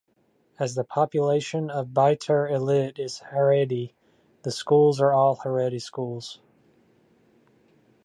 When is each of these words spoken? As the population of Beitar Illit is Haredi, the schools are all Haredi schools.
As 0.57 0.73
the 0.73 0.83
population 0.83 1.69
of 1.69 1.89
Beitar 1.93 2.49
Illit 2.49 2.97
is 2.97 3.21
Haredi, 3.31 3.93
the 4.41 4.49
schools 4.49 4.99
are 4.99 5.13
all 5.13 5.35
Haredi 5.37 5.79
schools. 5.79 6.39